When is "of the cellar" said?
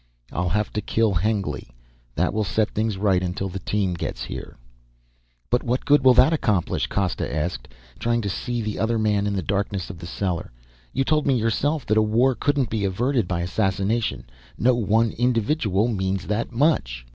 9.91-10.51